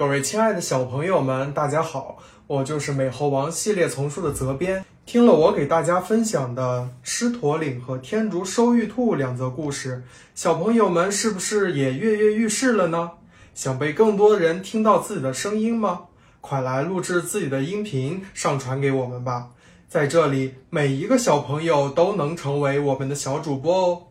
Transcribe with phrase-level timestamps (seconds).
[0.00, 2.16] 各位亲爱的小朋友们，大家好，
[2.46, 4.82] 我就是美猴王系列丛书的责编。
[5.04, 10.02] 听了我给大家分享的《狮驼岭》和《天竺收玉兔》两则故事，
[10.34, 13.10] 小朋友们是不是也跃跃欲试了呢？
[13.54, 16.04] 想被更多人听到自己的声音吗？
[16.40, 19.50] 快来录制自己的音频，上传给我们吧！
[19.86, 24.02] 在这里，每一个小朋友都能成为我们的小主播哦。